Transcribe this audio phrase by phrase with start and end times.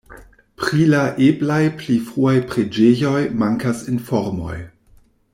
[0.61, 4.57] Pri la eblaj pli fruaj preĝejoj mankas informoj.